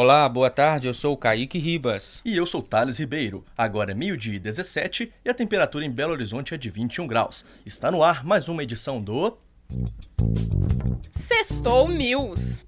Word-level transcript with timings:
Olá, 0.00 0.28
boa 0.28 0.48
tarde, 0.48 0.86
eu 0.86 0.94
sou 0.94 1.14
o 1.14 1.16
Kaique 1.16 1.58
Ribas. 1.58 2.22
E 2.24 2.36
eu 2.36 2.46
sou 2.46 2.62
Thales 2.62 2.98
Ribeiro. 2.98 3.44
Agora 3.56 3.90
é 3.90 3.94
meio-dia 3.96 4.36
e 4.36 4.38
17 4.38 5.12
e 5.24 5.28
a 5.28 5.34
temperatura 5.34 5.84
em 5.84 5.90
Belo 5.90 6.12
Horizonte 6.12 6.54
é 6.54 6.56
de 6.56 6.70
21 6.70 7.04
graus. 7.04 7.44
Está 7.66 7.90
no 7.90 8.00
ar 8.04 8.24
mais 8.24 8.48
uma 8.48 8.62
edição 8.62 9.02
do. 9.02 9.36
Sextou 11.10 11.88
News. 11.88 12.64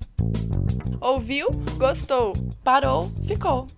Ouviu? 1.00 1.50
Gostou. 1.78 2.32
Parou? 2.64 3.12
Ficou. 3.24 3.68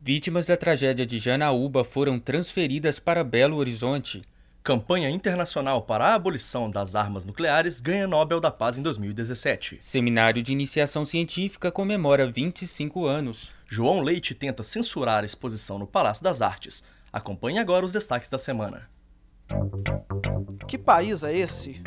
Vítimas 0.00 0.48
da 0.48 0.56
tragédia 0.56 1.06
de 1.06 1.20
Janaúba 1.20 1.84
foram 1.84 2.18
transferidas 2.18 2.98
para 2.98 3.22
Belo 3.22 3.58
Horizonte. 3.58 4.22
Campanha 4.64 5.10
Internacional 5.10 5.82
para 5.82 6.06
a 6.06 6.14
Abolição 6.14 6.70
das 6.70 6.94
Armas 6.94 7.26
Nucleares 7.26 7.82
ganha 7.82 8.08
Nobel 8.08 8.40
da 8.40 8.50
Paz 8.50 8.78
em 8.78 8.82
2017. 8.82 9.76
Seminário 9.78 10.42
de 10.42 10.52
Iniciação 10.52 11.04
Científica 11.04 11.70
comemora 11.70 12.26
25 12.26 13.04
anos. 13.04 13.52
João 13.68 14.00
Leite 14.00 14.34
tenta 14.34 14.64
censurar 14.64 15.22
a 15.22 15.26
exposição 15.26 15.78
no 15.78 15.86
Palácio 15.86 16.24
das 16.24 16.40
Artes. 16.40 16.82
Acompanhe 17.12 17.58
agora 17.58 17.84
os 17.84 17.92
destaques 17.92 18.30
da 18.30 18.38
semana. 18.38 18.88
Que 20.66 20.78
país 20.78 21.22
é 21.22 21.36
esse? 21.36 21.82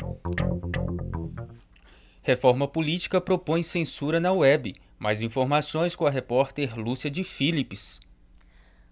Reforma 2.22 2.68
política 2.68 3.20
propõe 3.20 3.64
censura 3.64 4.20
na 4.20 4.32
web. 4.32 4.76
Mais 5.00 5.20
informações 5.20 5.96
com 5.96 6.06
a 6.06 6.10
repórter 6.10 6.78
Lúcia 6.78 7.10
de 7.10 7.24
Philips. 7.24 7.98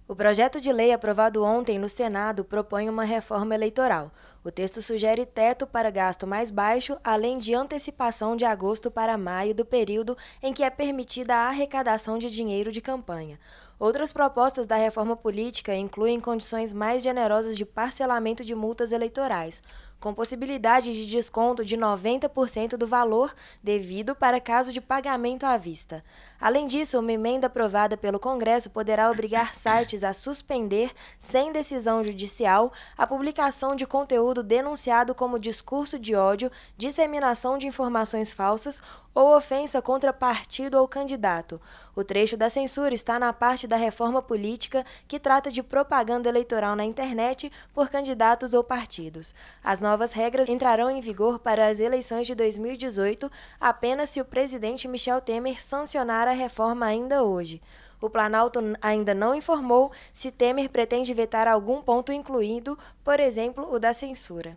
O 0.09 0.15
projeto 0.15 0.61
de 0.61 0.73
lei 0.73 0.93
aprovado 0.93 1.43
ontem 1.43 1.81
no 1.81 1.89
Senado 1.89 2.45
propõe 2.45 2.89
uma 2.89 3.03
reforma 3.03 3.57
eleitoral. 3.57 4.13
O 4.45 4.53
texto 4.53 4.81
sugere 4.81 5.27
teto 5.27 5.67
para 5.67 5.91
gasto 5.91 6.29
mais 6.29 6.49
baixo, 6.49 6.97
além 7.03 7.39
de 7.39 7.53
antecipação 7.53 8.37
de 8.37 8.45
agosto 8.45 8.89
para 8.89 9.19
maio 9.19 9.53
do 9.53 9.65
período 9.65 10.17
em 10.41 10.55
que 10.55 10.63
é 10.63 10.71
permitida 10.71 11.35
a 11.35 11.49
arrecadação 11.49 12.19
de 12.19 12.31
dinheiro 12.31 12.71
de 12.71 12.81
campanha. 12.81 13.37
Outras 13.81 14.13
propostas 14.13 14.65
da 14.65 14.77
reforma 14.77 15.17
política 15.17 15.75
incluem 15.75 16.21
condições 16.21 16.73
mais 16.73 17.03
generosas 17.03 17.57
de 17.57 17.65
parcelamento 17.67 18.45
de 18.45 18.55
multas 18.55 18.93
eleitorais, 18.93 19.61
com 19.99 20.15
possibilidade 20.15 20.93
de 20.93 21.07
desconto 21.07 21.65
de 21.65 21.77
90% 21.77 22.77
do 22.77 22.87
valor 22.87 23.35
devido 23.63 24.15
para 24.15 24.41
caso 24.41 24.73
de 24.73 24.81
pagamento 24.81 25.45
à 25.45 25.57
vista. 25.57 26.05
Além 26.41 26.67
disso, 26.67 26.99
uma 26.99 27.13
emenda 27.13 27.47
aprovada 27.47 27.97
pelo 27.97 28.21
Congresso 28.21 28.71
poderá 28.71 29.11
obrigar 29.11 29.55
sites 29.55 30.05
a 30.05 30.13
suspender, 30.13 30.93
sem 31.19 31.53
decisão 31.53 32.03
judicial, 32.03 32.73
a 32.97 33.07
publicação 33.07 33.75
de 33.75 33.87
conteúdo 33.87 34.43
denunciado 34.43 35.15
como 35.15 35.39
discurso 35.39 35.99
de 35.99 36.15
ódio, 36.15 36.51
disseminação 36.77 37.59
de 37.59 37.67
informações 37.67 38.33
falsas 38.33 38.81
ou 39.17 39.35
ofensa 39.35 39.81
contra 39.81 40.13
partido 40.13 40.75
ou 40.75 40.87
candidato. 40.87 41.59
O 41.95 42.05
trecho 42.05 42.37
da 42.37 42.51
censura 42.51 42.93
está 42.93 43.19
na 43.19 43.33
parte 43.33 43.67
da 43.67 43.75
reforma 43.75 44.21
política 44.21 44.85
que 45.09 45.19
trata 45.19 45.51
de 45.51 45.63
propaganda 45.63 46.29
eleitoral 46.29 46.77
na 46.77 46.85
internet 46.85 47.51
por 47.73 47.89
candidatos 47.89 48.53
ou 48.53 48.63
partidos. 48.63 49.35
As 49.65 49.81
novas 49.81 50.13
regras 50.13 50.51
entrarão 50.51 50.91
em 50.91 51.01
vigor 51.01 51.39
para 51.39 51.67
as 51.67 51.81
eleições 51.81 52.27
de 52.27 52.35
2018 52.35 53.33
apenas 53.59 54.11
se 54.11 54.21
o 54.21 54.25
presidente 54.25 54.87
Michel 54.87 55.23
Temer 55.23 55.63
sancionar 55.63 56.26
a 56.29 56.35
reforma 56.35 56.87
ainda 56.87 57.23
hoje. 57.23 57.61
O 58.01 58.11
Planalto 58.11 58.61
ainda 58.83 59.15
não 59.15 59.35
informou 59.35 59.91
se 60.13 60.31
Temer 60.31 60.69
pretende 60.69 61.15
vetar 61.15 61.49
algum 61.49 61.81
ponto 61.83 62.13
incluído, 62.13 62.79
por 63.03 63.19
exemplo, 63.21 63.73
o 63.73 63.79
da 63.79 63.93
censura. 63.93 64.57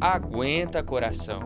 Aguenta 0.00 0.82
coração. 0.82 1.40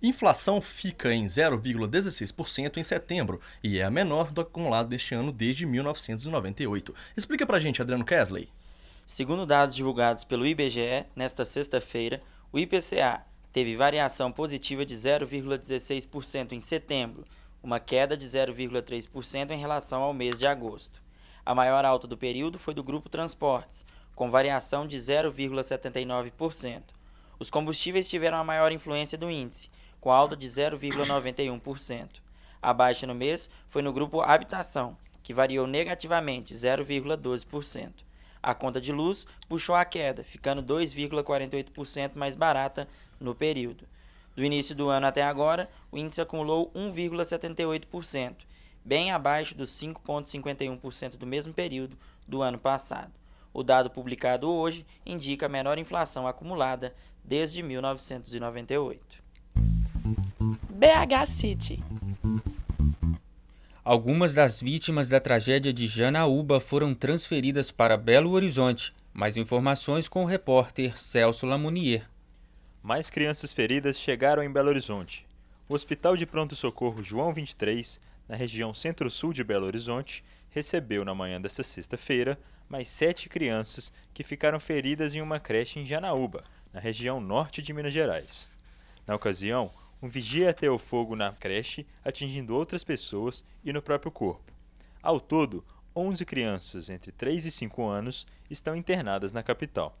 Inflação 0.00 0.60
fica 0.60 1.12
em 1.12 1.24
0,16% 1.24 2.76
em 2.76 2.84
setembro 2.84 3.40
e 3.62 3.78
é 3.78 3.84
a 3.84 3.90
menor 3.90 4.32
do 4.32 4.40
acumulado 4.40 4.88
deste 4.88 5.14
ano 5.14 5.32
desde 5.32 5.66
1998. 5.66 6.94
Explica 7.16 7.44
pra 7.44 7.58
gente, 7.58 7.82
Adriano 7.82 8.04
Kesley. 8.04 8.48
Segundo 9.04 9.46
dados 9.46 9.74
divulgados 9.74 10.22
pelo 10.22 10.46
IBGE, 10.46 11.06
nesta 11.16 11.44
sexta-feira, 11.44 12.22
o 12.52 12.58
IPCA 12.58 13.24
teve 13.52 13.76
variação 13.76 14.30
positiva 14.30 14.84
de 14.84 14.94
0,16% 14.94 16.52
em 16.52 16.60
setembro, 16.60 17.24
uma 17.62 17.80
queda 17.80 18.16
de 18.16 18.26
0,3% 18.26 19.50
em 19.50 19.58
relação 19.58 20.02
ao 20.02 20.14
mês 20.14 20.38
de 20.38 20.46
agosto. 20.46 21.02
A 21.44 21.54
maior 21.54 21.84
alta 21.84 22.06
do 22.06 22.16
período 22.16 22.58
foi 22.58 22.74
do 22.74 22.82
grupo 22.82 23.08
Transportes, 23.08 23.86
com 24.14 24.30
variação 24.30 24.86
de 24.86 24.96
0,79%. 24.96 26.82
Os 27.38 27.50
combustíveis 27.50 28.08
tiveram 28.08 28.38
a 28.38 28.44
maior 28.44 28.72
influência 28.72 29.16
do 29.16 29.30
índice, 29.30 29.70
com 30.00 30.10
alta 30.10 30.36
de 30.36 30.46
0,91%. 30.46 32.08
A 32.60 32.72
baixa 32.72 33.06
no 33.06 33.14
mês 33.14 33.48
foi 33.68 33.80
no 33.80 33.92
grupo 33.92 34.20
Habitação, 34.20 34.96
que 35.22 35.32
variou 35.32 35.66
negativamente 35.66 36.54
0,12%. 36.54 37.92
A 38.42 38.54
conta 38.54 38.80
de 38.80 38.92
luz 38.92 39.26
puxou 39.48 39.74
a 39.74 39.84
queda, 39.84 40.22
ficando 40.24 40.62
2,48% 40.62 42.12
mais 42.14 42.36
barata 42.36 42.88
no 43.20 43.34
período. 43.34 43.84
Do 44.34 44.44
início 44.44 44.74
do 44.74 44.88
ano 44.88 45.06
até 45.06 45.22
agora, 45.22 45.68
o 45.90 45.98
índice 45.98 46.20
acumulou 46.20 46.70
1,78%, 46.74 48.36
bem 48.84 49.10
abaixo 49.10 49.54
dos 49.54 49.70
5,51% 49.70 51.16
do 51.16 51.26
mesmo 51.26 51.52
período 51.52 51.96
do 52.26 52.42
ano 52.42 52.58
passado. 52.58 53.12
O 53.52 53.62
dado 53.62 53.90
publicado 53.90 54.48
hoje 54.48 54.86
indica 55.04 55.46
a 55.46 55.48
menor 55.48 55.78
inflação 55.78 56.26
acumulada 56.26 56.94
desde 57.24 57.62
1998. 57.62 59.00
BH 60.70 61.26
City. 61.26 61.82
Algumas 63.84 64.34
das 64.34 64.60
vítimas 64.60 65.08
da 65.08 65.18
tragédia 65.18 65.72
de 65.72 65.86
Janaúba 65.86 66.60
foram 66.60 66.94
transferidas 66.94 67.72
para 67.72 67.96
Belo 67.96 68.30
Horizonte. 68.30 68.94
Mais 69.12 69.36
informações 69.36 70.06
com 70.06 70.22
o 70.22 70.26
repórter 70.26 70.96
Celso 70.96 71.46
Lamounier. 71.46 72.06
Mais 72.82 73.10
crianças 73.10 73.52
feridas 73.52 73.98
chegaram 73.98 74.42
em 74.42 74.50
Belo 74.50 74.68
Horizonte. 74.68 75.26
O 75.68 75.74
Hospital 75.74 76.16
de 76.16 76.24
Pronto 76.24 76.54
Socorro 76.54 77.02
João 77.02 77.32
23, 77.32 78.00
na 78.28 78.36
região 78.36 78.72
centro-sul 78.72 79.32
de 79.32 79.42
Belo 79.42 79.66
Horizonte, 79.66 80.24
recebeu 80.48 81.04
na 81.04 81.14
manhã 81.14 81.40
desta 81.40 81.64
sexta-feira 81.64 82.38
mais 82.68 82.88
sete 82.88 83.28
crianças 83.28 83.92
que 84.14 84.22
ficaram 84.22 84.60
feridas 84.60 85.12
em 85.12 85.20
uma 85.20 85.40
creche 85.40 85.80
em 85.80 85.86
Janaúba, 85.86 86.44
na 86.72 86.78
região 86.78 87.20
norte 87.20 87.60
de 87.60 87.72
Minas 87.72 87.92
Gerais. 87.92 88.48
Na 89.06 89.16
ocasião, 89.16 89.70
um 90.00 90.08
vigia 90.08 90.50
ateu 90.50 90.78
fogo 90.78 91.16
na 91.16 91.32
creche, 91.32 91.84
atingindo 92.04 92.54
outras 92.54 92.84
pessoas 92.84 93.44
e 93.64 93.72
no 93.72 93.82
próprio 93.82 94.12
corpo. 94.12 94.52
Ao 95.02 95.18
todo, 95.18 95.64
11 95.96 96.24
crianças 96.24 96.88
entre 96.88 97.10
3 97.10 97.44
e 97.44 97.50
5 97.50 97.84
anos 97.88 98.24
estão 98.48 98.76
internadas 98.76 99.32
na 99.32 99.42
capital. 99.42 99.98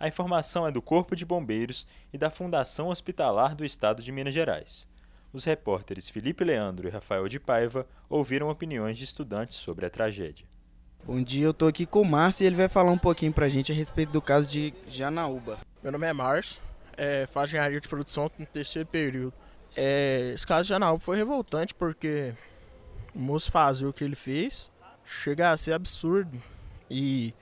A 0.00 0.08
informação 0.08 0.66
é 0.66 0.72
do 0.72 0.80
Corpo 0.80 1.14
de 1.14 1.26
Bombeiros 1.26 1.86
e 2.10 2.16
da 2.16 2.30
Fundação 2.30 2.88
Hospitalar 2.88 3.54
do 3.54 3.66
Estado 3.66 4.02
de 4.02 4.10
Minas 4.10 4.32
Gerais. 4.32 4.88
Os 5.30 5.44
repórteres 5.44 6.08
Felipe 6.08 6.42
Leandro 6.42 6.88
e 6.88 6.90
Rafael 6.90 7.28
de 7.28 7.38
Paiva 7.38 7.86
ouviram 8.08 8.48
opiniões 8.48 8.96
de 8.96 9.04
estudantes 9.04 9.58
sobre 9.58 9.84
a 9.84 9.90
tragédia. 9.90 10.46
Bom 11.04 11.22
dia, 11.22 11.44
eu 11.44 11.50
estou 11.50 11.68
aqui 11.68 11.84
com 11.84 12.00
o 12.00 12.04
Márcio 12.04 12.44
e 12.44 12.46
ele 12.46 12.56
vai 12.56 12.66
falar 12.66 12.90
um 12.90 12.98
pouquinho 12.98 13.30
para 13.30 13.44
a 13.44 13.48
gente 13.50 13.72
a 13.72 13.74
respeito 13.74 14.10
do 14.10 14.22
caso 14.22 14.48
de 14.48 14.72
Janaúba. 14.88 15.58
Meu 15.82 15.92
nome 15.92 16.06
é 16.06 16.14
Márcio, 16.14 16.62
é, 16.96 17.26
faço 17.26 17.48
engenharia 17.48 17.78
de 17.78 17.86
produção 17.86 18.30
no 18.38 18.46
terceiro 18.46 18.88
período. 18.88 19.34
É, 19.76 20.32
esse 20.34 20.46
caso 20.46 20.62
de 20.62 20.70
Janaúba 20.70 21.04
foi 21.04 21.18
revoltante 21.18 21.74
porque 21.74 22.32
o 23.14 23.18
moço 23.18 23.50
fazia 23.50 23.86
o 23.86 23.92
que 23.92 24.02
ele 24.02 24.16
fez, 24.16 24.70
chega 25.04 25.50
a 25.50 25.56
ser 25.58 25.74
absurdo. 25.74 26.42
E 26.90 27.34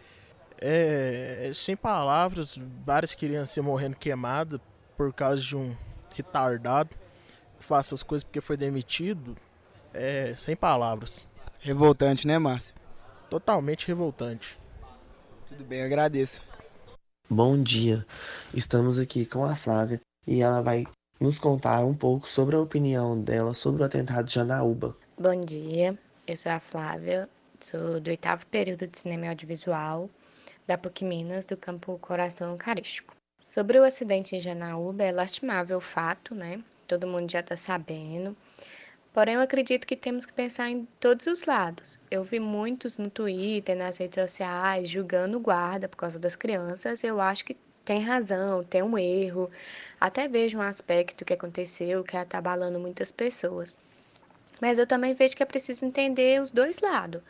é, 0.60 1.50
sem 1.54 1.76
palavras, 1.76 2.58
várias 2.84 3.14
crianças 3.14 3.62
morrendo 3.64 3.96
queimadas 3.96 4.60
por 4.96 5.12
causa 5.12 5.40
de 5.42 5.56
um 5.56 5.74
retardado 6.14 6.90
que 7.58 7.64
faça 7.64 7.94
as 7.94 8.02
coisas 8.02 8.24
porque 8.24 8.40
foi 8.40 8.56
demitido. 8.56 9.36
É, 9.94 10.34
sem 10.36 10.54
palavras. 10.54 11.26
Revoltante, 11.60 12.26
né, 12.26 12.38
Márcio? 12.38 12.74
Totalmente 13.30 13.86
revoltante. 13.86 14.58
Tudo 15.46 15.64
bem, 15.64 15.82
agradeço. 15.82 16.42
Bom 17.28 17.60
dia, 17.62 18.06
estamos 18.54 18.98
aqui 18.98 19.26
com 19.26 19.44
a 19.44 19.54
Flávia 19.54 20.00
e 20.26 20.40
ela 20.40 20.62
vai 20.62 20.86
nos 21.20 21.38
contar 21.38 21.84
um 21.84 21.94
pouco 21.94 22.28
sobre 22.28 22.56
a 22.56 22.60
opinião 22.60 23.20
dela 23.20 23.52
sobre 23.54 23.82
o 23.82 23.84
atentado 23.84 24.26
de 24.26 24.34
Janaúba. 24.34 24.96
Bom 25.18 25.38
dia, 25.40 25.98
eu 26.26 26.36
sou 26.36 26.52
a 26.52 26.60
Flávia, 26.60 27.28
sou 27.60 28.00
do 28.00 28.08
oitavo 28.08 28.46
período 28.46 28.86
de 28.86 28.98
Cinema 28.98 29.26
e 29.26 29.28
Audiovisual 29.28 30.08
da 30.68 30.76
PUC 30.76 31.02
Minas, 31.02 31.46
do 31.46 31.56
campo 31.56 31.98
Coração 31.98 32.50
Eucarístico. 32.50 33.16
Sobre 33.40 33.80
o 33.80 33.84
acidente 33.84 34.36
em 34.36 34.40
Janaúba, 34.40 35.02
é 35.02 35.10
lastimável 35.10 35.78
o 35.78 35.80
fato, 35.80 36.34
né? 36.34 36.62
Todo 36.86 37.06
mundo 37.06 37.32
já 37.32 37.40
está 37.40 37.56
sabendo. 37.56 38.36
Porém, 39.14 39.36
eu 39.36 39.40
acredito 39.40 39.86
que 39.86 39.96
temos 39.96 40.26
que 40.26 40.32
pensar 40.34 40.68
em 40.68 40.86
todos 41.00 41.26
os 41.26 41.44
lados. 41.44 41.98
Eu 42.10 42.22
vi 42.22 42.38
muitos 42.38 42.98
no 42.98 43.08
Twitter, 43.08 43.74
nas 43.74 43.96
redes 43.96 44.20
sociais, 44.20 44.90
julgando 44.90 45.38
o 45.38 45.40
guarda 45.40 45.88
por 45.88 45.96
causa 45.96 46.18
das 46.18 46.36
crianças. 46.36 47.02
Eu 47.02 47.18
acho 47.18 47.46
que 47.46 47.56
tem 47.82 48.02
razão, 48.02 48.62
tem 48.62 48.82
um 48.82 48.98
erro, 48.98 49.50
até 49.98 50.28
vejo 50.28 50.58
um 50.58 50.62
aspecto 50.62 51.24
que 51.24 51.32
aconteceu 51.32 52.04
que 52.04 52.14
está 52.14 52.36
abalando 52.36 52.78
muitas 52.78 53.10
pessoas. 53.10 53.78
Mas 54.60 54.78
eu 54.78 54.86
também 54.86 55.14
vejo 55.14 55.36
que 55.36 55.42
é 55.42 55.46
preciso 55.46 55.84
entender 55.84 56.40
os 56.40 56.50
dois 56.50 56.80
lados. 56.80 57.22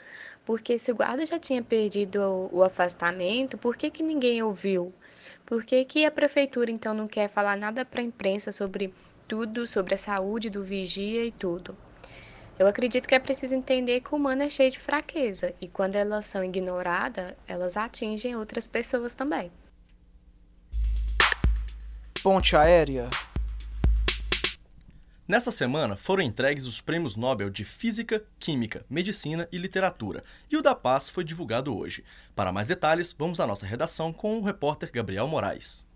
Porque 0.45 0.79
se 0.79 0.91
o 0.91 0.95
guarda 0.95 1.27
já 1.27 1.39
tinha 1.39 1.63
perdido 1.63 2.21
o, 2.21 2.59
o 2.59 2.65
afastamento, 2.65 3.59
por 3.59 3.77
que, 3.77 3.91
que 3.91 4.03
ninguém 4.03 4.43
ouviu? 4.43 4.93
Por 5.45 5.65
que, 5.65 5.85
que 5.85 6.05
a 6.05 6.11
prefeitura 6.11 6.71
então 6.71 6.95
não 6.95 7.09
quer 7.09 7.29
falar 7.29 7.57
nada 7.57 7.85
para 7.85 8.01
a 8.01 8.05
imprensa 8.05 8.53
sobre 8.53 8.93
tudo, 9.27 9.67
sobre 9.67 9.95
a 9.95 9.99
saúde 9.99 10.51
do 10.51 10.63
vigia 10.63 11.25
e 11.25 11.33
tudo? 11.33 11.77
Eu 12.59 12.67
acredito 12.67 13.09
que 13.09 13.15
é 13.15 13.19
preciso 13.21 13.55
entender 13.55 14.01
que 14.01 14.13
o 14.13 14.17
humano 14.17 14.43
é 14.43 14.49
cheio 14.49 14.71
de 14.71 14.79
fraqueza 14.79 15.55
e 15.61 15.69
quando 15.69 15.95
elas 15.95 16.27
são 16.27 16.43
ignoradas, 16.43 17.35
elas 17.47 17.77
atingem 17.77 18.35
outras 18.35 18.67
pessoas 18.67 19.15
também. 19.15 19.53
Ponte 22.21 22.57
aérea. 22.57 23.09
Nessa 25.29 25.53
semana 25.53 25.95
foram 25.95 26.23
entregues 26.23 26.65
os 26.65 26.81
prêmios 26.81 27.15
Nobel 27.15 27.51
de 27.51 27.63
Física, 27.63 28.25
Química, 28.39 28.87
Medicina 28.89 29.47
e 29.53 29.59
Literatura, 29.59 30.25
e 30.51 30.57
o 30.57 30.63
da 30.63 30.75
Paz 30.75 31.07
foi 31.07 31.23
divulgado 31.23 31.77
hoje. 31.77 32.03
Para 32.35 32.51
mais 32.51 32.67
detalhes, 32.67 33.13
vamos 33.13 33.39
à 33.39 33.47
nossa 33.47 33.67
redação 33.67 34.11
com 34.11 34.39
o 34.39 34.43
repórter 34.43 34.91
Gabriel 34.91 35.29
Moraes. 35.29 35.87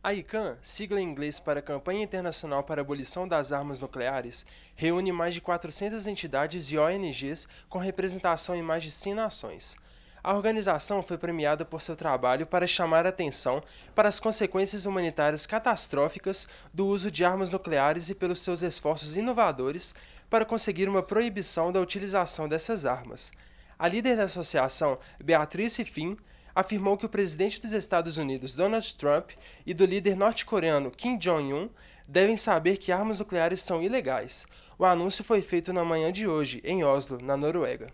A 0.00 0.14
ICANN, 0.14 0.56
sigla 0.62 1.00
em 1.00 1.04
inglês 1.04 1.40
para 1.40 1.60
Campanha 1.60 2.04
Internacional 2.04 2.62
para 2.62 2.80
a 2.80 2.84
Abolição 2.84 3.26
das 3.26 3.52
Armas 3.52 3.80
Nucleares, 3.80 4.46
reúne 4.76 5.10
mais 5.10 5.34
de 5.34 5.40
400 5.40 6.06
entidades 6.06 6.70
e 6.70 6.78
ONGs 6.78 7.48
com 7.68 7.80
representação 7.80 8.54
em 8.54 8.62
mais 8.62 8.84
de 8.84 8.92
100 8.92 9.14
nações. 9.14 9.76
A 10.22 10.34
organização 10.34 11.02
foi 11.02 11.16
premiada 11.16 11.64
por 11.64 11.80
seu 11.80 11.96
trabalho 11.96 12.46
para 12.46 12.66
chamar 12.66 13.06
atenção 13.06 13.62
para 13.94 14.08
as 14.08 14.20
consequências 14.20 14.84
humanitárias 14.84 15.46
catastróficas 15.46 16.46
do 16.74 16.86
uso 16.86 17.10
de 17.10 17.24
armas 17.24 17.50
nucleares 17.50 18.10
e 18.10 18.14
pelos 18.14 18.40
seus 18.40 18.62
esforços 18.62 19.16
inovadores 19.16 19.94
para 20.28 20.44
conseguir 20.44 20.88
uma 20.88 21.02
proibição 21.02 21.72
da 21.72 21.80
utilização 21.80 22.46
dessas 22.46 22.84
armas. 22.84 23.32
A 23.78 23.88
líder 23.88 24.16
da 24.18 24.24
associação, 24.24 24.98
Beatrice 25.24 25.84
Finn, 25.84 26.16
afirmou 26.54 26.98
que 26.98 27.06
o 27.06 27.08
presidente 27.08 27.58
dos 27.58 27.72
Estados 27.72 28.18
Unidos, 28.18 28.54
Donald 28.54 28.94
Trump, 28.96 29.30
e 29.64 29.72
do 29.72 29.86
líder 29.86 30.16
norte-coreano 30.16 30.90
Kim 30.90 31.16
Jong-un 31.16 31.70
devem 32.06 32.36
saber 32.36 32.76
que 32.76 32.92
armas 32.92 33.20
nucleares 33.20 33.62
são 33.62 33.82
ilegais. 33.82 34.46
O 34.78 34.84
anúncio 34.84 35.24
foi 35.24 35.40
feito 35.40 35.72
na 35.72 35.84
manhã 35.84 36.12
de 36.12 36.26
hoje, 36.26 36.60
em 36.62 36.84
Oslo, 36.84 37.18
na 37.22 37.36
Noruega. 37.36 37.86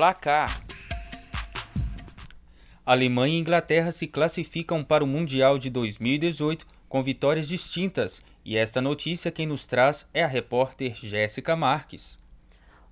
Placar. 0.00 0.58
Alemanha 2.86 3.36
e 3.36 3.38
Inglaterra 3.38 3.92
se 3.92 4.06
classificam 4.06 4.82
para 4.82 5.04
o 5.04 5.06
Mundial 5.06 5.58
de 5.58 5.68
2018 5.68 6.66
com 6.88 7.02
vitórias 7.02 7.46
distintas, 7.46 8.22
e 8.42 8.56
esta 8.56 8.80
notícia 8.80 9.30
quem 9.30 9.46
nos 9.46 9.66
traz 9.66 10.06
é 10.14 10.24
a 10.24 10.26
repórter 10.26 10.94
Jéssica 10.94 11.54
Marques. 11.54 12.18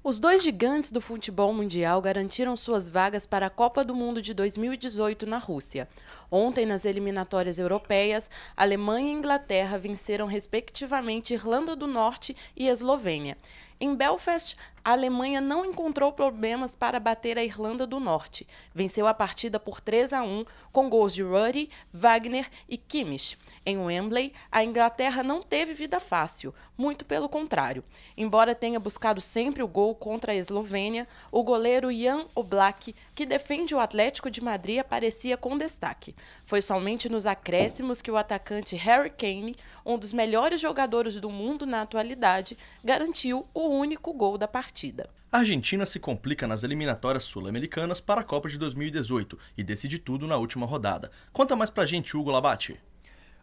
Os 0.05 0.21
dois 0.21 0.43
gigantes 0.43 0.93
do 0.93 1.01
futebol 1.01 1.53
mundial 1.53 2.01
garantiram 2.01 2.57
suas 2.57 2.89
vagas 2.89 3.27
para 3.27 3.47
a 3.47 3.51
Copa 3.51 3.85
do 3.85 3.95
Mundo 3.95 4.23
de 4.23 4.33
2018 4.33 5.27
na 5.27 5.39
Rússia. 5.39 5.89
Ontem, 6.31 6.65
nas 6.65 6.85
eliminatórias 6.85 7.59
europeias, 7.59 8.31
Alemanha 8.57 9.09
e 9.11 9.15
Inglaterra 9.15 9.77
venceram 9.77 10.27
respectivamente 10.27 11.35
Irlanda 11.35 11.75
do 11.75 11.87
Norte 11.87 12.37
e 12.55 12.69
Eslovênia. 12.69 13.37
Em 13.81 13.95
Belfast, 13.95 14.57
a 14.89 14.93
Alemanha 14.93 15.41
não 15.41 15.67
encontrou 15.67 16.11
problemas 16.13 16.75
para 16.75 16.99
bater 16.99 17.37
a 17.39 17.45
Irlanda 17.45 17.87
do 17.87 18.01
Norte. 18.01 18.49
Venceu 18.75 19.07
a 19.07 19.13
partida 19.13 19.61
por 19.61 19.83
3 19.83 20.15
a 20.15 20.23
1 20.23 20.47
com 20.73 20.89
gols 20.89 21.15
de 21.15 21.23
Ruddy, 21.23 21.69
Wagner 21.93 22.49
e 22.67 22.79
Kimmich. 22.79 23.37
Em 23.67 23.77
Wembley, 23.77 24.33
a 24.51 24.65
Inglaterra 24.65 25.23
não 25.23 25.43
teve 25.43 25.75
vida 25.75 26.01
fácil, 26.01 26.55
muito 26.77 27.05
pelo 27.05 27.29
contrário. 27.29 27.85
Embora 28.17 28.55
tenha 28.55 28.81
buscado 28.81 29.21
sempre 29.21 29.63
o 29.63 29.69
gol 29.69 29.95
contra 29.95 30.33
a 30.33 30.35
Eslovênia, 30.35 31.07
o 31.31 31.43
goleiro 31.43 31.93
Jan 31.93 32.25
Oblak, 32.35 32.95
que 33.15 33.27
defende 33.27 33.75
o 33.75 33.79
Atlético 33.79 34.31
de 34.31 34.43
Madrid, 34.43 34.79
aparecia 34.79 35.37
com 35.37 35.59
destaque. 35.59 36.17
Foi 36.47 36.63
somente 36.63 37.11
nos 37.11 37.27
acréscimos 37.27 38.01
que 38.01 38.11
o 38.11 38.17
atacante 38.17 38.75
Harry 38.75 39.11
Kane, 39.11 39.55
um 39.85 39.99
dos 39.99 40.15
melhores 40.15 40.63
jogadores 40.63 41.21
do 41.21 41.29
mundo 41.29 41.67
na 41.67 41.83
atualidade, 41.83 42.57
garantiu 42.83 43.47
o 43.53 43.68
único 43.71 44.13
gol 44.13 44.39
da 44.39 44.49
partida. 44.49 45.09
A 45.31 45.39
Argentina 45.39 45.85
se 45.85 45.99
complica 45.99 46.47
nas 46.47 46.63
eliminatórias 46.63 47.25
sul-americanas 47.25 48.01
para 48.01 48.23
a 48.23 48.25
Copa 48.25 48.49
de 48.49 48.59
2018 48.59 49.39
e 49.57 49.63
decide 49.63 49.99
tudo 49.99 50.27
na 50.27 50.37
última 50.37 50.67
rodada. 50.67 51.11
Conta 51.33 51.55
mais 51.55 51.71
pra 51.71 51.87
gente, 51.87 52.17
Hugo 52.17 52.31
Labate. 52.31 52.81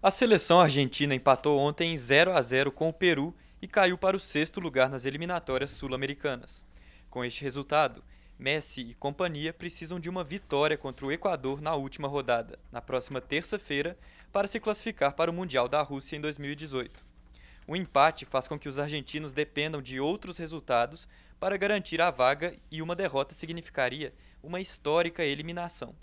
A 0.02 0.12
seleção 0.12 0.60
argentina 0.60 1.16
empatou 1.16 1.60
ontem 1.60 1.94
em 1.94 1.98
0 1.98 2.34
a 2.34 2.42
0 2.42 2.72
com 2.72 2.90
o 2.90 2.94
Peru 2.94 3.36
e 3.62 3.68
caiu 3.68 3.98
para 3.98 4.18
o 4.18 4.20
sexto 4.20 4.60
lugar 4.60 4.90
nas 4.90 5.06
eliminatórias 5.06 5.72
sul-americanas. 5.72 6.66
Com 7.10 7.24
este 7.24 7.44
resultado, 7.44 8.04
Messi 8.38 8.82
e 8.82 8.94
companhia 8.94 9.54
precisam 9.54 9.98
de 10.00 10.10
uma 10.10 10.24
vitória 10.24 10.78
contra 10.78 11.06
o 11.06 11.12
Equador 11.12 11.62
na 11.62 11.74
última 11.74 12.08
rodada, 12.08 12.60
na 12.70 12.82
próxima 12.82 13.22
terça-feira, 13.22 13.98
para 14.32 14.48
se 14.48 14.60
classificar 14.60 15.14
para 15.14 15.32
o 15.32 15.34
Mundial 15.34 15.70
da 15.70 15.82
Rússia 15.82 16.18
em 16.18 16.22
2018. 16.22 17.06
O 17.68 17.76
empate 17.76 18.26
faz 18.26 18.48
com 18.48 18.60
que 18.60 18.70
os 18.70 18.78
argentinos 18.78 19.34
dependam 19.34 19.82
de 19.82 20.00
outros 20.00 20.38
resultados 20.38 21.08
para 21.40 21.58
garantir 21.58 22.00
a 22.02 22.12
vaga 22.12 22.56
e 22.70 22.82
uma 22.82 22.96
derrota 22.96 23.34
significaria 23.34 24.14
uma 24.44 24.62
histórica 24.62 25.24
eliminação. 25.24 25.96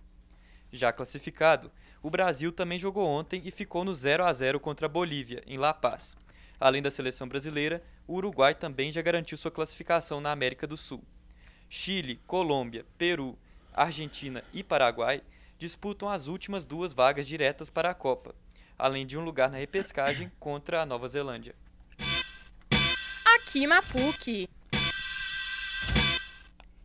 Já 0.72 0.92
classificado, 0.92 1.70
o 2.02 2.10
Brasil 2.10 2.50
também 2.50 2.78
jogou 2.78 3.06
ontem 3.06 3.42
e 3.44 3.50
ficou 3.50 3.84
no 3.84 3.94
0 3.94 4.24
a 4.24 4.32
0 4.32 4.58
contra 4.58 4.86
a 4.86 4.88
Bolívia, 4.88 5.42
em 5.46 5.56
La 5.56 5.72
Paz. 5.72 6.16
Além 6.58 6.82
da 6.82 6.90
seleção 6.90 7.28
brasileira, 7.28 7.82
o 8.06 8.14
Uruguai 8.14 8.54
também 8.54 8.90
já 8.90 9.02
garantiu 9.02 9.38
sua 9.38 9.50
classificação 9.50 10.20
na 10.20 10.32
América 10.32 10.66
do 10.66 10.76
Sul. 10.76 11.02
Chile, 11.68 12.20
Colômbia, 12.26 12.84
Peru, 12.98 13.38
Argentina 13.72 14.42
e 14.52 14.62
Paraguai 14.62 15.22
disputam 15.58 16.08
as 16.08 16.26
últimas 16.26 16.64
duas 16.64 16.92
vagas 16.92 17.26
diretas 17.26 17.70
para 17.70 17.90
a 17.90 17.94
Copa, 17.94 18.34
além 18.82 19.06
de 19.06 19.16
um 19.16 19.24
lugar 19.24 19.48
na 19.48 19.58
repescagem 19.58 20.28
contra 20.40 20.82
a 20.82 20.86
Nova 20.86 21.06
Zelândia. 21.06 21.54
Aqui 23.36 23.64
na 23.64 23.80
PUC. 23.80 24.48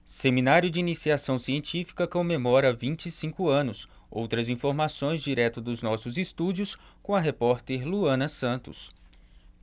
Seminário 0.06 0.70
de 0.70 0.80
Iniciação 0.80 1.40
Científica 1.40 2.08
comemora 2.08 2.72
25 2.72 3.50
anos. 3.50 3.90
Outras 4.12 4.48
informações 4.48 5.24
direto 5.24 5.60
dos 5.60 5.82
nossos 5.82 6.20
estúdios 6.20 6.78
com 7.02 7.16
a 7.16 7.20
repórter 7.20 7.84
Luana 7.84 8.28
Santos. 8.28 8.92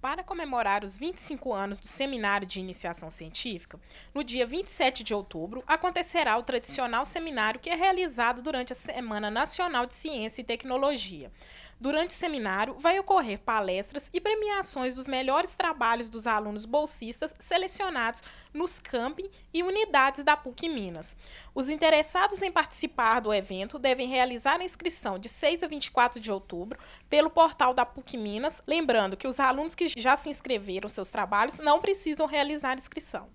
Para 0.05 0.23
comemorar 0.23 0.85
os 0.85 0.99
25 0.99 1.55
anos 1.55 1.81
do 1.81 1.89
Seminário 1.89 2.47
de 2.47 2.61
Iniciação 2.61 3.09
Científica, 3.09 3.81
no 4.13 4.23
dia 4.23 4.47
27 4.47 5.03
de 5.03 5.15
outubro 5.15 5.65
acontecerá 5.67 6.37
o 6.37 6.43
tradicional 6.43 7.07
seminário 7.07 7.59
que 7.59 7.71
é 7.71 7.75
realizado 7.75 8.43
durante 8.43 8.75
a 8.75 8.77
Semana 8.77 9.31
Nacional 9.31 9.87
de 9.87 9.95
Ciência 9.95 10.43
e 10.43 10.45
Tecnologia. 10.45 11.33
Durante 11.81 12.11
o 12.11 12.15
seminário, 12.15 12.77
vai 12.79 12.99
ocorrer 12.99 13.39
palestras 13.39 14.09
e 14.13 14.21
premiações 14.21 14.95
dos 14.95 15.07
melhores 15.07 15.55
trabalhos 15.55 16.09
dos 16.09 16.27
alunos 16.27 16.65
bolsistas 16.65 17.35
selecionados 17.39 18.23
nos 18.53 18.79
campi 18.79 19.31
e 19.53 19.63
unidades 19.63 20.25
da 20.25 20.37
PUC 20.37 20.69
Minas. 20.69 21.17
Os 21.55 21.69
interessados 21.69 22.43
em 22.43 22.51
participar 22.51 23.21
do 23.21 23.33
evento 23.33 23.79
devem 23.79 24.09
realizar 24.09 24.61
a 24.61 24.65
inscrição 24.65 25.19
de 25.19 25.29
6 25.29 25.63
a 25.63 25.67
24 25.67 26.21
de 26.21 26.31
outubro 26.33 26.79
pelo 27.09 27.31
portal 27.31 27.75
da 27.75 27.85
PUC 27.85 28.17
Minas, 28.17 28.63
lembrando 28.67 29.17
que 29.17 29.29
os 29.29 29.41
alunos 29.41 29.75
que 29.75 29.89
já 29.89 30.17
se 30.17 30.29
inscreveram 30.29 30.89
seus 30.89 31.11
trabalhos 31.11 31.59
não 31.59 31.81
precisam 31.81 32.27
realizar 32.27 32.77
inscrição. 32.77 33.29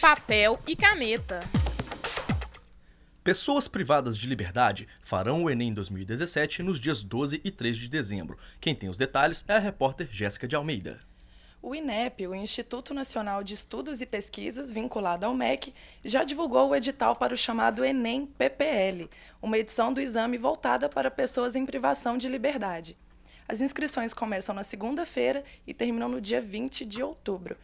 Papel 0.00 0.58
e 0.66 0.74
caneta. 0.74 1.61
Pessoas 3.24 3.68
privadas 3.68 4.18
de 4.18 4.26
liberdade 4.26 4.88
farão 5.00 5.44
o 5.44 5.50
Enem 5.50 5.72
2017 5.72 6.60
nos 6.60 6.80
dias 6.80 7.04
12 7.04 7.40
e 7.44 7.52
13 7.52 7.78
de 7.78 7.88
dezembro. 7.88 8.36
Quem 8.60 8.74
tem 8.74 8.88
os 8.88 8.96
detalhes 8.96 9.44
é 9.46 9.52
a 9.52 9.60
repórter 9.60 10.08
Jéssica 10.10 10.48
de 10.48 10.56
Almeida. 10.56 10.98
O 11.62 11.72
INEP, 11.72 12.26
o 12.26 12.34
Instituto 12.34 12.92
Nacional 12.92 13.44
de 13.44 13.54
Estudos 13.54 14.00
e 14.00 14.06
Pesquisas, 14.06 14.72
vinculado 14.72 15.24
ao 15.24 15.32
MEC, 15.32 15.72
já 16.04 16.24
divulgou 16.24 16.70
o 16.70 16.74
edital 16.74 17.14
para 17.14 17.32
o 17.32 17.36
chamado 17.36 17.84
Enem 17.84 18.26
PPL, 18.26 19.08
uma 19.40 19.56
edição 19.56 19.92
do 19.92 20.00
exame 20.00 20.36
voltada 20.36 20.88
para 20.88 21.08
pessoas 21.08 21.54
em 21.54 21.64
privação 21.64 22.18
de 22.18 22.26
liberdade. 22.26 22.98
As 23.46 23.60
inscrições 23.60 24.12
começam 24.12 24.52
na 24.52 24.64
segunda-feira 24.64 25.44
e 25.64 25.72
terminam 25.72 26.08
no 26.08 26.20
dia 26.20 26.40
20 26.40 26.84
de 26.84 27.00
outubro. 27.00 27.56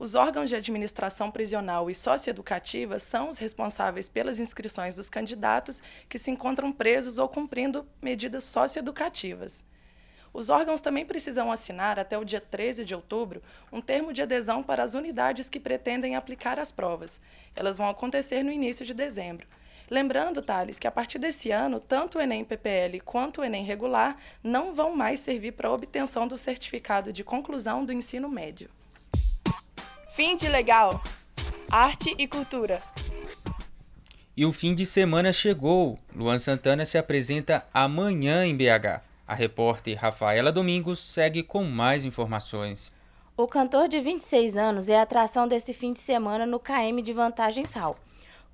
Os 0.00 0.14
órgãos 0.14 0.48
de 0.48 0.54
administração 0.54 1.28
prisional 1.28 1.90
e 1.90 1.94
socioeducativa 1.94 3.00
são 3.00 3.28
os 3.28 3.36
responsáveis 3.36 4.08
pelas 4.08 4.38
inscrições 4.38 4.94
dos 4.94 5.10
candidatos 5.10 5.82
que 6.08 6.20
se 6.20 6.30
encontram 6.30 6.70
presos 6.70 7.18
ou 7.18 7.28
cumprindo 7.28 7.84
medidas 8.00 8.44
socioeducativas. 8.44 9.64
Os 10.32 10.50
órgãos 10.50 10.80
também 10.80 11.04
precisam 11.04 11.50
assinar, 11.50 11.98
até 11.98 12.16
o 12.16 12.24
dia 12.24 12.40
13 12.40 12.84
de 12.84 12.94
outubro, 12.94 13.42
um 13.72 13.80
termo 13.80 14.12
de 14.12 14.22
adesão 14.22 14.62
para 14.62 14.84
as 14.84 14.94
unidades 14.94 15.50
que 15.50 15.58
pretendem 15.58 16.14
aplicar 16.14 16.60
as 16.60 16.70
provas. 16.70 17.20
Elas 17.56 17.76
vão 17.76 17.88
acontecer 17.88 18.44
no 18.44 18.52
início 18.52 18.86
de 18.86 18.94
dezembro. 18.94 19.48
Lembrando, 19.90 20.40
Thales, 20.40 20.78
que 20.78 20.86
a 20.86 20.92
partir 20.92 21.18
desse 21.18 21.50
ano, 21.50 21.80
tanto 21.80 22.18
o 22.18 22.20
Enem 22.20 22.44
PPL 22.44 23.00
quanto 23.00 23.40
o 23.40 23.44
Enem 23.44 23.64
regular 23.64 24.16
não 24.44 24.72
vão 24.72 24.94
mais 24.94 25.18
servir 25.18 25.52
para 25.52 25.66
a 25.66 25.72
obtenção 25.72 26.28
do 26.28 26.38
certificado 26.38 27.12
de 27.12 27.24
conclusão 27.24 27.84
do 27.84 27.92
ensino 27.92 28.28
médio. 28.28 28.70
Fim 30.18 30.36
de 30.36 30.48
legal. 30.48 31.00
Arte 31.70 32.12
e 32.18 32.26
cultura. 32.26 32.82
E 34.36 34.44
o 34.44 34.52
fim 34.52 34.74
de 34.74 34.84
semana 34.84 35.32
chegou. 35.32 35.96
Luan 36.12 36.38
Santana 36.38 36.84
se 36.84 36.98
apresenta 36.98 37.64
amanhã 37.72 38.44
em 38.44 38.52
BH. 38.52 39.00
A 39.24 39.32
repórter 39.32 39.96
Rafaela 39.96 40.50
Domingos 40.50 40.98
segue 40.98 41.44
com 41.44 41.62
mais 41.62 42.04
informações. 42.04 42.92
O 43.36 43.46
cantor 43.46 43.86
de 43.86 44.00
26 44.00 44.56
anos 44.56 44.88
é 44.88 44.98
a 44.98 45.02
atração 45.02 45.46
desse 45.46 45.72
fim 45.72 45.92
de 45.92 46.00
semana 46.00 46.44
no 46.44 46.58
KM 46.58 47.00
de 47.00 47.12
Vantagem 47.12 47.64
Sal. 47.64 47.96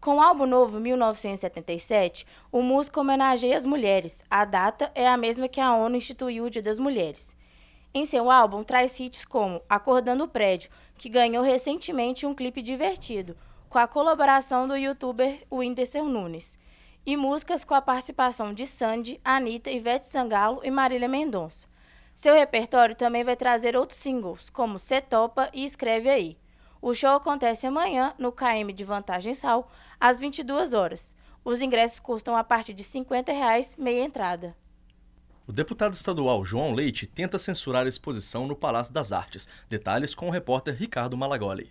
Com 0.02 0.16
o 0.16 0.20
álbum 0.20 0.44
novo 0.44 0.78
1977, 0.78 2.26
o 2.52 2.60
músico 2.60 3.00
homenageia 3.00 3.56
as 3.56 3.64
mulheres. 3.64 4.22
A 4.30 4.44
data 4.44 4.92
é 4.94 5.08
a 5.08 5.16
mesma 5.16 5.48
que 5.48 5.62
a 5.62 5.74
ONU 5.74 5.96
instituiu 5.96 6.44
o 6.44 6.50
Dia 6.50 6.60
das 6.60 6.78
Mulheres. 6.78 7.34
Em 7.94 8.04
seu 8.04 8.30
álbum, 8.30 8.64
traz 8.64 8.98
hits 9.00 9.24
como 9.24 9.62
Acordando 9.66 10.24
o 10.24 10.28
Prédio, 10.28 10.68
que 10.96 11.08
ganhou 11.08 11.42
recentemente 11.42 12.26
um 12.26 12.34
clipe 12.34 12.62
divertido, 12.62 13.36
com 13.68 13.78
a 13.78 13.86
colaboração 13.86 14.68
do 14.68 14.76
youtuber 14.76 15.44
Whindersson 15.50 16.04
Nunes, 16.04 16.58
e 17.04 17.16
músicas 17.16 17.64
com 17.64 17.74
a 17.74 17.82
participação 17.82 18.54
de 18.54 18.66
Sandy, 18.66 19.20
Anitta, 19.24 19.70
Ivete 19.70 20.06
Sangalo 20.06 20.60
e 20.64 20.70
Marília 20.70 21.08
Mendonça. 21.08 21.68
Seu 22.14 22.34
repertório 22.34 22.94
também 22.94 23.24
vai 23.24 23.36
trazer 23.36 23.76
outros 23.76 23.98
singles, 23.98 24.48
como 24.48 24.78
Cê 24.78 25.00
Topa 25.00 25.50
e 25.52 25.64
Escreve 25.64 26.08
Aí. 26.08 26.38
O 26.80 26.94
show 26.94 27.16
acontece 27.16 27.66
amanhã 27.66 28.14
no 28.18 28.30
KM 28.30 28.72
de 28.72 28.84
Vantagem 28.84 29.34
Sal, 29.34 29.70
às 29.98 30.20
22 30.20 30.72
horas. 30.72 31.16
Os 31.44 31.60
ingressos 31.60 31.98
custam 31.98 32.36
a 32.36 32.44
partir 32.44 32.72
de 32.72 32.84
50 32.84 33.32
reais, 33.32 33.76
meia 33.76 34.04
entrada. 34.04 34.56
O 35.46 35.52
deputado 35.52 35.92
estadual 35.92 36.42
João 36.42 36.72
Leite 36.72 37.06
tenta 37.06 37.38
censurar 37.38 37.84
a 37.84 37.88
exposição 37.88 38.46
no 38.46 38.56
Palácio 38.56 38.94
das 38.94 39.12
Artes. 39.12 39.46
Detalhes 39.68 40.14
com 40.14 40.26
o 40.26 40.30
repórter 40.30 40.74
Ricardo 40.74 41.18
Malagoli. 41.18 41.70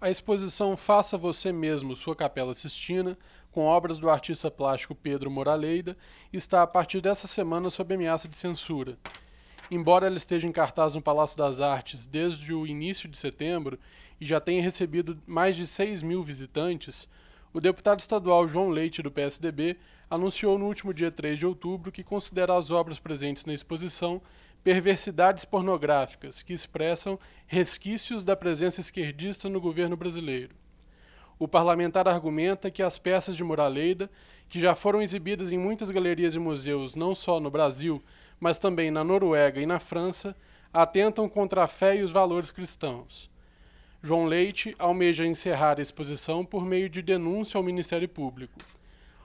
A 0.00 0.08
exposição 0.08 0.76
Faça 0.76 1.18
Você 1.18 1.50
Mesmo 1.50 1.96
Sua 1.96 2.14
Capela 2.14 2.54
Sistina, 2.54 3.18
com 3.50 3.64
obras 3.64 3.98
do 3.98 4.08
artista 4.08 4.52
plástico 4.52 4.94
Pedro 4.94 5.28
Moraleida, 5.28 5.96
está 6.32 6.62
a 6.62 6.66
partir 6.66 7.00
dessa 7.00 7.26
semana 7.26 7.70
sob 7.70 7.92
ameaça 7.92 8.28
de 8.28 8.36
censura. 8.36 8.96
Embora 9.68 10.06
ela 10.06 10.16
esteja 10.16 10.46
em 10.46 10.52
cartaz 10.52 10.94
no 10.94 11.02
Palácio 11.02 11.36
das 11.36 11.60
Artes 11.60 12.06
desde 12.06 12.54
o 12.54 12.64
início 12.64 13.08
de 13.08 13.18
setembro 13.18 13.80
e 14.20 14.24
já 14.24 14.38
tenha 14.38 14.62
recebido 14.62 15.20
mais 15.26 15.56
de 15.56 15.66
6 15.66 16.04
mil 16.04 16.22
visitantes, 16.22 17.08
o 17.56 17.60
deputado 17.60 18.00
estadual 18.00 18.46
João 18.46 18.68
Leite, 18.68 19.00
do 19.00 19.10
PSDB, 19.10 19.78
anunciou 20.10 20.58
no 20.58 20.66
último 20.66 20.92
dia 20.92 21.10
3 21.10 21.38
de 21.38 21.46
outubro 21.46 21.90
que 21.90 22.04
considera 22.04 22.54
as 22.54 22.70
obras 22.70 22.98
presentes 22.98 23.46
na 23.46 23.54
exposição 23.54 24.20
perversidades 24.62 25.46
pornográficas 25.46 26.42
que 26.42 26.52
expressam 26.52 27.18
resquícios 27.46 28.24
da 28.24 28.36
presença 28.36 28.82
esquerdista 28.82 29.48
no 29.48 29.58
governo 29.58 29.96
brasileiro. 29.96 30.54
O 31.38 31.48
parlamentar 31.48 32.06
argumenta 32.06 32.70
que 32.70 32.82
as 32.82 32.98
peças 32.98 33.34
de 33.34 33.42
Moraleida, 33.42 34.10
que 34.50 34.60
já 34.60 34.74
foram 34.74 35.00
exibidas 35.00 35.50
em 35.50 35.56
muitas 35.56 35.88
galerias 35.88 36.34
e 36.34 36.38
museus 36.38 36.94
não 36.94 37.14
só 37.14 37.40
no 37.40 37.50
Brasil, 37.50 38.04
mas 38.38 38.58
também 38.58 38.90
na 38.90 39.02
Noruega 39.02 39.62
e 39.62 39.64
na 39.64 39.80
França, 39.80 40.36
atentam 40.70 41.26
contra 41.26 41.64
a 41.64 41.66
fé 41.66 41.96
e 41.96 42.02
os 42.02 42.12
valores 42.12 42.50
cristãos. 42.50 43.34
João 44.06 44.24
Leite 44.24 44.72
almeja 44.78 45.26
encerrar 45.26 45.80
a 45.80 45.82
exposição 45.82 46.44
por 46.44 46.64
meio 46.64 46.88
de 46.88 47.02
denúncia 47.02 47.58
ao 47.58 47.64
Ministério 47.64 48.08
Público. 48.08 48.54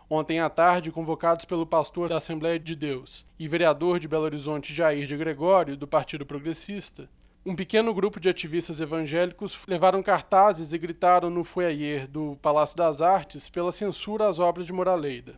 Ontem 0.10 0.40
à 0.40 0.50
tarde, 0.50 0.92
convocados 0.92 1.46
pelo 1.46 1.68
pastor 1.68 2.10
da 2.10 2.18
Assembleia 2.18 2.58
de 2.58 2.76
Deus 2.76 3.24
e 3.38 3.48
vereador 3.48 4.00
de 4.00 4.08
Belo 4.08 4.24
Horizonte 4.24 4.74
Jair 4.74 5.06
de 5.06 5.16
Gregório, 5.16 5.78
do 5.78 5.88
Partido 5.88 6.26
Progressista, 6.26 7.08
um 7.46 7.56
pequeno 7.56 7.94
grupo 7.94 8.20
de 8.20 8.28
ativistas 8.28 8.82
evangélicos 8.82 9.64
levaram 9.68 10.02
cartazes 10.02 10.74
e 10.74 10.80
gritaram 10.80 11.30
no 11.30 11.44
foyer 11.44 12.08
do 12.08 12.36
Palácio 12.42 12.76
das 12.76 13.04
Artes 13.04 13.50
pela 13.50 13.72
censura 13.72 14.28
às 14.28 14.40
obras 14.40 14.66
de 14.66 14.74
Moraleida. 14.74 15.36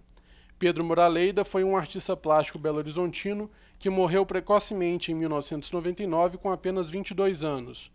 Pedro 0.57 0.85
Moraleida 0.85 1.43
foi 1.43 1.65
um 1.65 1.75
artista 1.75 2.15
plástico 2.15 2.57
belo-horizontino 2.57 3.51
que 3.77 3.89
morreu 3.89 4.25
precocemente 4.25 5.12
em 5.12 5.15
1999 5.15 6.38
com 6.38 6.50
apenas 6.50 6.89
22 6.89 7.43
anos. 7.43 7.91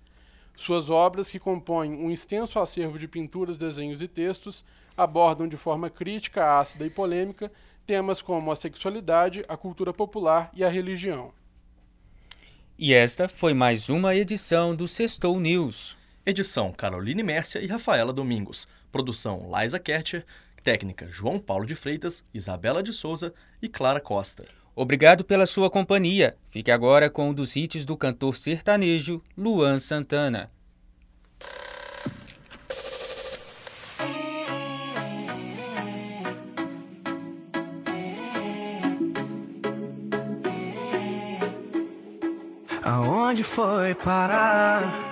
Suas 0.58 0.90
obras, 0.90 1.30
que 1.30 1.38
compõem 1.38 1.92
um 1.92 2.10
extenso 2.10 2.58
acervo 2.58 2.98
de 2.98 3.06
pinturas, 3.06 3.56
desenhos 3.56 4.02
e 4.02 4.08
textos, 4.08 4.64
abordam 4.96 5.46
de 5.46 5.56
forma 5.56 5.88
crítica, 5.88 6.58
ácida 6.58 6.84
e 6.84 6.90
polêmica 6.90 7.48
temas 7.86 8.20
como 8.20 8.50
a 8.50 8.56
sexualidade, 8.56 9.44
a 9.48 9.56
cultura 9.56 9.94
popular 9.94 10.50
e 10.52 10.64
a 10.64 10.68
religião. 10.68 11.32
E 12.76 12.92
esta 12.92 13.28
foi 13.28 13.54
mais 13.54 13.88
uma 13.88 14.16
edição 14.16 14.74
do 14.74 14.88
Sextou 14.88 15.38
News. 15.38 15.96
Edição 16.26 16.72
Caroline 16.72 17.22
Mércia 17.22 17.60
e 17.60 17.66
Rafaela 17.68 18.12
Domingos. 18.12 18.66
Produção 18.90 19.48
Liza 19.56 19.78
Kercher. 19.78 20.26
Técnica 20.64 21.06
João 21.08 21.38
Paulo 21.38 21.64
de 21.64 21.76
Freitas, 21.76 22.24
Isabela 22.34 22.82
de 22.82 22.92
Souza 22.92 23.32
e 23.62 23.68
Clara 23.68 24.00
Costa. 24.00 24.44
Obrigado 24.80 25.24
pela 25.24 25.44
sua 25.44 25.68
companhia. 25.68 26.36
Fique 26.46 26.70
agora 26.70 27.10
com 27.10 27.30
um 27.30 27.34
dos 27.34 27.56
hits 27.56 27.84
do 27.84 27.96
cantor 27.96 28.36
sertanejo 28.36 29.20
Luan 29.36 29.80
Santana. 29.80 30.52
Aonde 42.84 43.42
foi 43.42 43.96
parar 43.96 45.07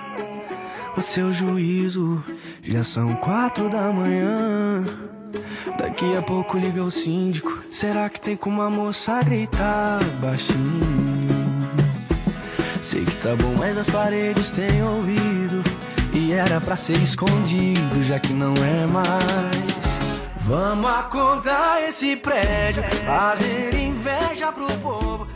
o 0.97 1.01
seu 1.01 1.31
juízo? 1.31 2.23
Já 2.63 2.83
são 2.83 3.15
quatro 3.15 3.69
da 3.69 3.91
manhã. 3.91 4.83
Daqui 5.77 6.15
a 6.15 6.21
pouco 6.21 6.57
liga 6.57 6.83
o 6.83 6.89
síndico. 6.89 7.63
Será 7.69 8.09
que 8.09 8.19
tem 8.19 8.35
como 8.35 8.61
a 8.61 8.69
moça 8.69 9.21
gritar 9.21 10.03
baixinho? 10.19 11.37
Sei 12.81 13.05
que 13.05 13.15
tá 13.17 13.35
bom, 13.35 13.53
mas 13.57 13.77
as 13.77 13.89
paredes 13.89 14.51
têm 14.51 14.81
ouvido. 14.83 15.63
E 16.13 16.31
era 16.31 16.59
pra 16.59 16.75
ser 16.75 16.97
escondido, 16.97 18.01
já 18.03 18.19
que 18.19 18.33
não 18.33 18.53
é 18.55 18.87
mais. 18.87 19.99
Vamos 20.39 20.89
acordar 20.89 21.83
esse 21.83 22.15
prédio, 22.15 22.81
fazer 23.05 23.75
inveja 23.75 24.51
pro 24.51 24.67
povo 24.77 25.27